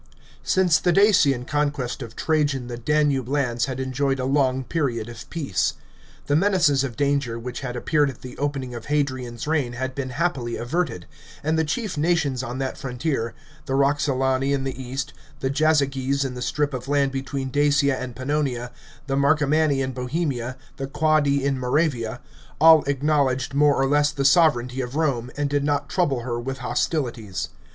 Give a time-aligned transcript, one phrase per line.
[0.41, 5.29] Since the Dacian conquest of Trajan the Danube lands had enjoyed a long period of
[5.29, 5.75] peace.
[6.25, 10.09] The menaces of danger which had appeared at the opening of Hadrian's reign had been
[10.09, 11.05] happily averted;
[11.43, 13.35] and the chief nations on that frontier—
[13.67, 18.15] the Roxolani in the east, the Jazyges in the strip of land between Dacia and
[18.15, 18.71] Pannonia
[19.05, 22.21] the Mar comanni in Bohemia, the Quadi in Moravia—
[22.59, 26.57] all acknowledged more or less the sovranty of Rome, and did not trouble her with
[26.57, 27.49] hostilities.